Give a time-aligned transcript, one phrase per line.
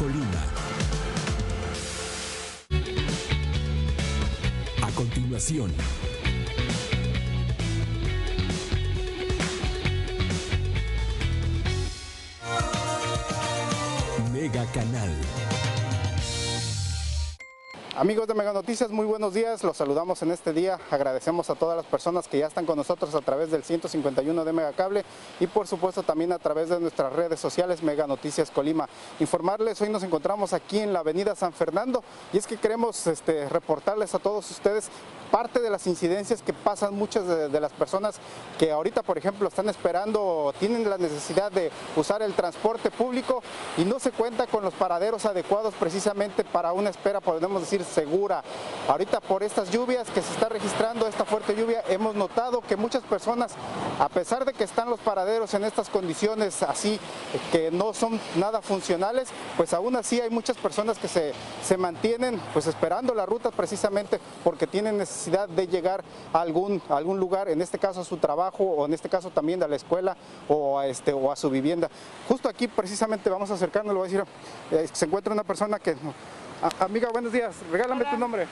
[0.00, 0.42] Colima.
[4.80, 5.70] A continuación,
[14.32, 15.59] Mega Canal.
[18.00, 19.62] Amigos de Mega Noticias, muy buenos días.
[19.62, 20.78] Los saludamos en este día.
[20.90, 24.52] Agradecemos a todas las personas que ya están con nosotros a través del 151 de
[24.54, 25.04] Megacable
[25.38, 28.88] y por supuesto también a través de nuestras redes sociales Mega Noticias Colima.
[29.18, 32.02] Informarles, hoy nos encontramos aquí en la avenida San Fernando
[32.32, 34.88] y es que queremos este, reportarles a todos ustedes
[35.30, 38.16] parte de las incidencias que pasan muchas de, las personas
[38.58, 43.42] que ahorita, por ejemplo, están esperando, tienen la necesidad de usar el transporte público
[43.76, 48.42] y no se cuenta con los paraderos adecuados precisamente para una espera, podemos decir, segura.
[48.88, 53.02] Ahorita por estas lluvias que se está registrando, esta fuerte lluvia, hemos notado que muchas
[53.02, 53.52] personas,
[53.98, 56.98] a pesar de que están los paraderos en estas condiciones así,
[57.52, 61.32] que no son nada funcionales, pues aún así hay muchas personas que se,
[61.62, 67.18] se mantienen pues esperando la ruta precisamente porque tienen necesidad de llegar a algún, algún
[67.18, 70.16] lugar, en este caso a su trabajo o en este caso también a la escuela
[70.48, 71.90] o a, este, o a su vivienda.
[72.28, 74.24] Justo aquí precisamente vamos a acercarnos, le voy a decir,
[74.70, 75.96] eh, se encuentra una persona que...
[76.62, 78.46] A- amiga, buenos días, regálame tu nombre.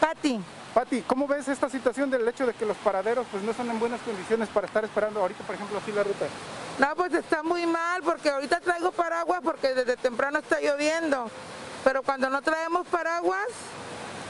[0.00, 0.40] Pati,
[0.74, 3.78] Pati, ¿cómo ves esta situación del hecho de que los paraderos pues no están en
[3.78, 6.26] buenas condiciones para estar esperando ahorita, por ejemplo, así la ruta?
[6.78, 11.30] no, pues está muy mal porque ahorita traigo paraguas porque desde temprano está lloviendo.
[11.84, 13.46] Pero cuando no traemos paraguas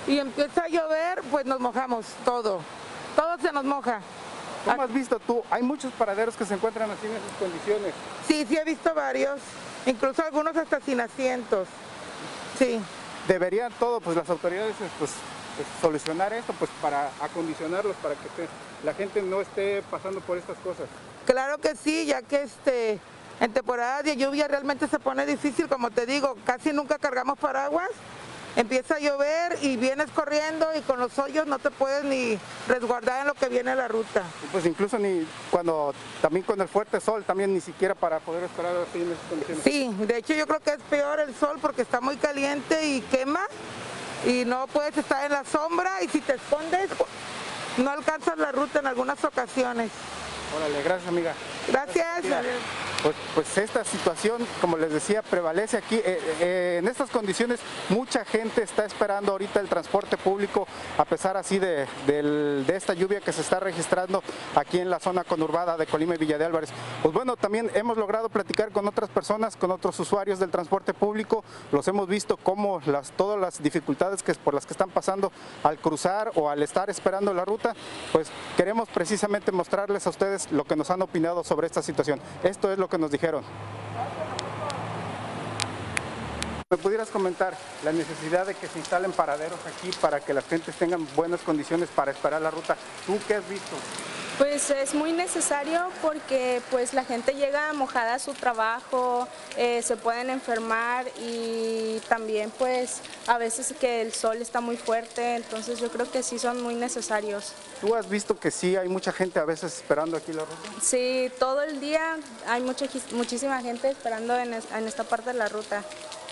[0.07, 2.61] y empieza a llover, pues nos mojamos todo.
[3.17, 4.01] Todo se nos moja.
[4.65, 5.43] ¿Cómo has visto tú?
[5.51, 7.95] Hay muchos paraderos que se encuentran así en esas condiciones.
[8.27, 9.41] Sí, sí he visto varios,
[9.87, 11.69] incluso algunos hasta sin asientos.
[12.59, 12.81] Sí,
[13.29, 15.13] Deberían todo, pues las autoridades pues,
[15.57, 18.29] pues, solucionar esto pues para acondicionarlos, para que
[18.85, 20.87] la gente no esté pasando por estas cosas.
[21.25, 23.01] claro que sí, ya que este
[23.41, 27.91] en temporada de lluvia realmente se pone difícil, como te digo, casi nunca cargamos paraguas.
[28.57, 32.39] Empieza a llover y vienes corriendo y con los hoyos no te puedes ni
[32.69, 34.23] resguardar en lo que viene la ruta.
[34.53, 35.93] Pues incluso ni cuando,
[36.23, 39.65] también con el fuerte sol, también ni siquiera para poder esperar así en esas condiciones.
[39.65, 43.01] Sí, de hecho yo creo que es peor el sol porque está muy caliente y
[43.01, 43.41] quema
[44.25, 46.91] y no puedes estar en la sombra y si te escondes
[47.77, 49.91] no alcanzas la ruta en algunas ocasiones.
[50.57, 51.35] Órale, gracias amiga.
[51.69, 52.23] Gracias.
[52.23, 52.43] Mira,
[53.05, 55.97] Pues, pues esta situación, como les decía, prevalece aquí.
[55.97, 57.61] Eh, eh, en estas condiciones
[57.91, 60.67] mucha gente está esperando ahorita el transporte público,
[60.97, 64.23] a pesar así de, de esta lluvia que se está registrando
[64.55, 66.71] aquí en la zona conurbada de Colima y Villa de Álvarez.
[67.03, 71.45] Pues bueno, también hemos logrado platicar con otras personas, con otros usuarios del transporte público.
[71.73, 75.31] Los hemos visto cómo las, todas las dificultades que, por las que están pasando
[75.63, 77.75] al cruzar o al estar esperando la ruta.
[78.13, 82.19] Pues queremos precisamente mostrarles a ustedes lo que nos han opinado sobre esta situación.
[82.43, 83.45] Esto es lo que nos dijeron.
[86.71, 90.75] ¿Me pudieras comentar la necesidad de que se instalen paraderos aquí para que las gentes
[90.75, 92.77] tengan buenas condiciones para esperar la ruta?
[93.07, 93.77] ¿Tú qué has visto?
[94.39, 99.97] Pues es muy necesario porque pues la gente llega mojada a su trabajo, eh, se
[99.97, 102.97] pueden enfermar y también pues
[103.29, 106.75] a veces que el sol está muy fuerte, entonces yo creo que sí son muy
[106.75, 107.53] necesarios.
[107.81, 110.57] ¿Tú has visto que sí hay mucha gente a veces esperando aquí la ruta?
[110.83, 112.17] Sí, todo el día
[112.49, 115.85] hay mucha, muchísima gente esperando en, es- en esta parte de la ruta.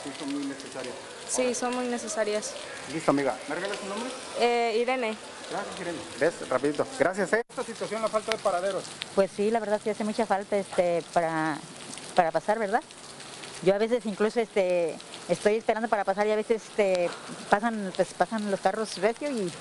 [0.02, 0.94] Sí, son muy necesarias.
[1.28, 2.50] Sí, son muy necesarias.
[2.92, 3.36] Listo, amiga.
[3.48, 4.10] ¿Me regalas tu nombre?
[4.40, 5.16] Eh, Irene.
[6.20, 6.48] ¿Ves?
[6.48, 6.86] Rapidito.
[6.98, 7.32] Gracias.
[7.32, 7.44] ¿eh?
[7.48, 8.84] Esta situación, la falta de paraderos.
[9.14, 11.58] Pues sí, la verdad sí hace mucha falta este para,
[12.14, 12.82] para pasar, ¿verdad?
[13.62, 14.96] Yo a veces incluso este
[15.28, 17.08] estoy esperando para pasar y a veces este
[17.48, 19.52] pasan pues pasan los carros recio y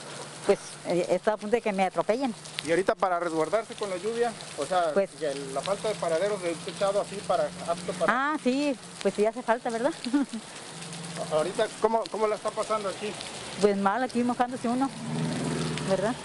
[0.45, 0.57] pues
[0.87, 2.33] eh, he estado a punto de que me atropellen.
[2.65, 5.09] Y ahorita para resguardarse con la lluvia, o sea, Pues-
[5.53, 8.11] la falta de paraderos de techado así para apto para...
[8.33, 9.93] Ah, sí, pues sí hace falta, ¿verdad?
[11.31, 13.13] Ahorita, ¿cómo, ¿cómo la está pasando aquí?
[13.59, 14.89] pues mal aquí mojándose uno,
[15.91, 16.15] ¿verdad?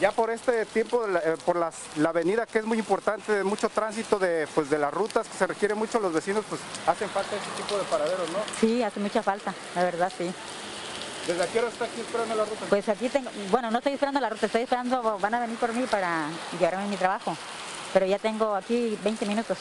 [0.00, 3.70] Ya por este tiempo, eh, por las, la avenida que es muy importante, de mucho
[3.70, 7.34] tránsito de, pues, de las rutas que se requiere mucho, los vecinos pues hacen falta
[7.34, 8.38] este tipo de paraderos, ¿no?
[8.60, 10.30] Sí, hace mucha falta, la verdad sí.
[11.26, 12.66] ¿Desde aquí hora está aquí esperando la ruta?
[12.68, 15.72] Pues aquí tengo, bueno, no estoy esperando la ruta, estoy esperando, van a venir por
[15.72, 16.28] mí para
[16.58, 17.36] llevarme a mi trabajo.
[17.92, 19.58] Pero ya tengo aquí 20 minutos.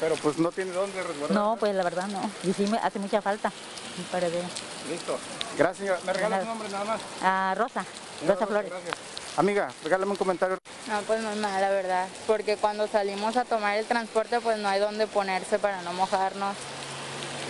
[0.00, 1.30] Pero pues no tiene dónde resguardar.
[1.30, 2.30] No, pues la verdad no.
[2.44, 3.50] Y sí me hace mucha falta.
[3.98, 4.46] un paradero.
[4.90, 5.18] Listo.
[5.56, 6.00] Gracias, señora.
[6.04, 6.42] ¿Me regala nada.
[6.42, 7.00] su nombre nada más?
[7.22, 7.84] Ah, Rosa,
[8.18, 8.70] Señora Rosa Flores.
[8.70, 8.94] Gracias.
[9.38, 10.58] Amiga, regálame un comentario.
[10.88, 14.68] No, pues muy mal, la verdad, porque cuando salimos a tomar el transporte, pues no
[14.68, 16.56] hay dónde ponerse para no mojarnos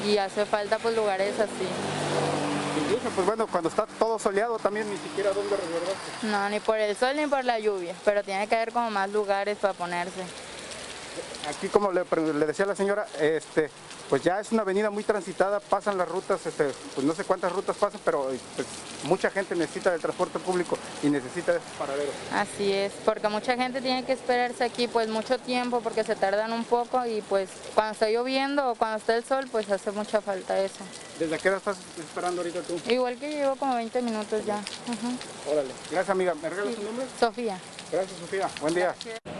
[0.04, 1.68] y hace falta pues lugares así.
[2.80, 5.96] Incluso, pues bueno, cuando está todo soleado también ni siquiera dónde resguardarse.
[6.22, 9.10] No, ni por el sol ni por la lluvia, pero tiene que haber como más
[9.10, 10.22] lugares para ponerse.
[11.48, 13.70] Aquí como le, le decía la señora, este,
[14.08, 17.52] pues ya es una avenida muy transitada, pasan las rutas, este, pues no sé cuántas
[17.52, 18.66] rutas pasan, pero pues,
[19.04, 22.14] mucha gente necesita del transporte público y necesita de esos paraderos.
[22.32, 26.52] Así es, porque mucha gente tiene que esperarse aquí pues mucho tiempo porque se tardan
[26.52, 30.20] un poco y pues cuando está lloviendo o cuando está el sol pues hace mucha
[30.20, 30.84] falta eso.
[31.18, 32.78] ¿Desde qué hora estás esperando ahorita tú?
[32.90, 34.62] Igual que llevo como 20 minutos ya.
[35.50, 35.72] Órale.
[35.90, 36.34] Gracias amiga.
[36.34, 37.06] ¿Me regalas tu nombre?
[37.18, 37.58] Sofía.
[37.90, 38.48] Gracias Sofía.
[38.60, 38.94] Buen día.
[39.04, 39.35] Gracias,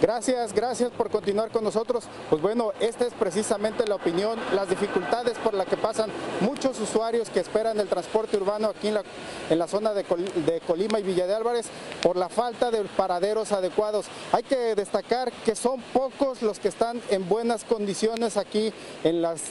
[0.00, 2.04] gracias por continuar con nosotros.
[2.28, 6.10] Pues bueno, esta es precisamente la opinión, las dificultades por las que pasan
[6.40, 10.04] muchos usuarios que esperan el transporte urbano aquí en la, zona de
[10.66, 11.66] Colima y Villa de Álvarez
[12.02, 14.06] por la falta de paraderos adecuados.
[14.32, 18.72] Hay que destacar que son pocos los que están en buenas condiciones aquí
[19.04, 19.42] en las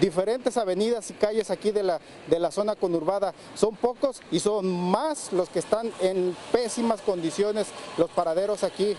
[0.00, 3.34] diferentes avenidas y calles aquí de la, de la zona conurbada.
[3.54, 7.68] Son pocos y son más los que están en pésimas condiciones,
[7.98, 8.96] los paraderos aquí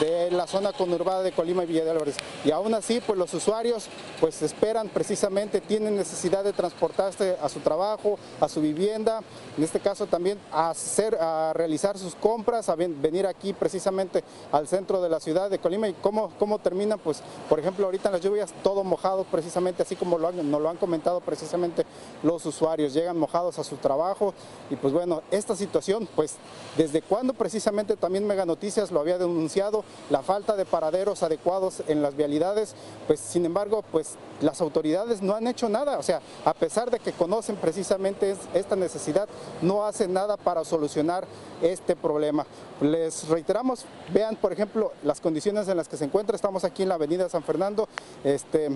[0.00, 2.16] de, la zona conurbada de Colima y Villa de Álvarez.
[2.44, 3.86] Y aún así, pues los usuarios
[4.20, 9.20] pues esperan precisamente, tienen necesidad de transportarse a su trabajo, a su vivienda,
[9.56, 14.68] en este caso también a, hacer, a realizar sus compras, a venir aquí precisamente al
[14.68, 15.88] centro de la ciudad de Colima.
[15.88, 16.98] ¿Y cómo, cómo terminan?
[16.98, 20.68] Pues, por ejemplo, ahorita las lluvias todo mojado precisamente, así como lo han, nos lo
[20.68, 21.84] han comentado precisamente
[22.22, 24.34] los usuarios, llegan mojados a su trabajo
[24.70, 26.36] y pues bueno, esta situación, pues
[26.76, 32.02] desde cuando precisamente también Mega Noticias lo había denunciado, la falta de paraderos adecuados en
[32.02, 32.74] las vialidades,
[33.06, 36.98] pues sin embargo, pues las autoridades no han hecho nada, o sea, a pesar de
[36.98, 39.28] que conocen precisamente esta necesidad,
[39.60, 41.24] no hacen nada para solucionar
[41.60, 42.46] este problema.
[42.80, 46.88] Les reiteramos, vean por ejemplo las condiciones en las que se encuentra, estamos aquí en
[46.88, 47.88] la avenida San Fernando,
[48.24, 48.70] este,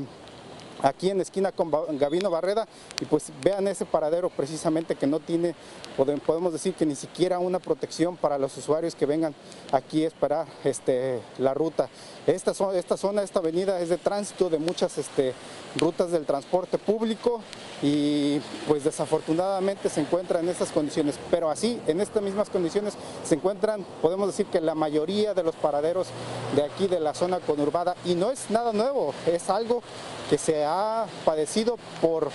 [0.83, 2.67] aquí en esquina con Gavino Barreda.
[3.01, 5.55] Y pues vean ese paradero precisamente que no tiene,
[6.25, 9.35] podemos decir que ni siquiera una protección para los usuarios que vengan
[9.73, 11.89] aquí a esperar este, la ruta.
[12.27, 15.33] Esta, esta zona, esta avenida es de tránsito de muchas este,
[15.77, 17.41] rutas del transporte público
[17.83, 22.95] y pues desafortunadamente se encuentra en estas condiciones, pero así en estas mismas condiciones
[23.25, 26.09] se encuentran, podemos decir que la mayoría de los paraderos
[26.55, 27.97] de aquí de la zona conurbada.
[28.05, 29.83] Y no es nada nuevo, es algo
[30.31, 32.31] que se ha padecido por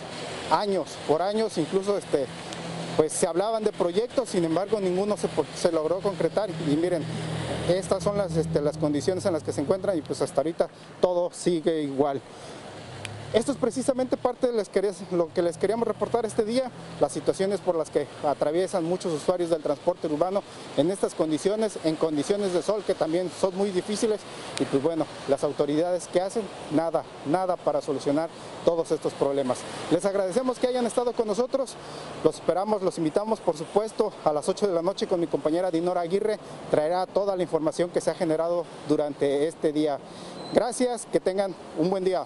[0.49, 2.25] años, por años incluso este,
[2.97, 7.03] pues se hablaban de proyectos, sin embargo ninguno se, se logró concretar y miren,
[7.69, 10.69] estas son las, este, las condiciones en las que se encuentran y pues hasta ahorita
[10.99, 12.21] todo sigue igual.
[13.33, 14.63] Esto es precisamente parte de
[15.11, 16.69] lo que les queríamos reportar este día,
[16.99, 20.43] las situaciones por las que atraviesan muchos usuarios del transporte urbano
[20.75, 24.19] en estas condiciones, en condiciones de sol que también son muy difíciles
[24.59, 28.29] y pues bueno, las autoridades que hacen nada, nada para solucionar
[28.65, 29.59] todos estos problemas.
[29.91, 31.75] Les agradecemos que hayan estado con nosotros,
[32.25, 35.71] los esperamos, los invitamos por supuesto a las 8 de la noche con mi compañera
[35.71, 36.37] Dinora Aguirre,
[36.69, 39.99] traerá toda la información que se ha generado durante este día.
[40.53, 42.25] Gracias, que tengan un buen día.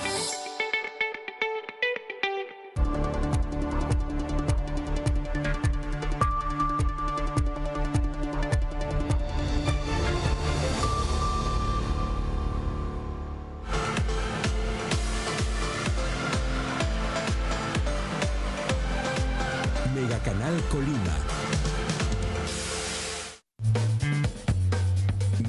[20.69, 21.15] Colima.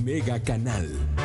[0.04, 1.21] Mega Canal.